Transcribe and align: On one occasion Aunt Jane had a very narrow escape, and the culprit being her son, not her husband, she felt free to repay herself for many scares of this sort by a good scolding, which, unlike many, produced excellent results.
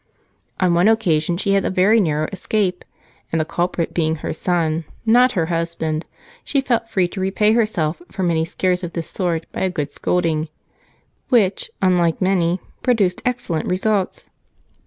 On 0.59 0.73
one 0.73 0.87
occasion 0.87 1.33
Aunt 1.33 1.39
Jane 1.41 1.53
had 1.53 1.63
a 1.65 1.69
very 1.69 1.99
narrow 1.99 2.27
escape, 2.31 2.83
and 3.31 3.39
the 3.39 3.45
culprit 3.45 3.93
being 3.93 4.15
her 4.15 4.33
son, 4.33 4.83
not 5.05 5.33
her 5.33 5.45
husband, 5.45 6.07
she 6.43 6.59
felt 6.59 6.89
free 6.89 7.07
to 7.09 7.21
repay 7.21 7.51
herself 7.51 8.01
for 8.11 8.23
many 8.23 8.43
scares 8.43 8.83
of 8.83 8.93
this 8.93 9.11
sort 9.11 9.45
by 9.51 9.61
a 9.61 9.69
good 9.69 9.91
scolding, 9.91 10.49
which, 11.29 11.69
unlike 11.83 12.19
many, 12.19 12.59
produced 12.81 13.21
excellent 13.25 13.67
results. 13.69 14.31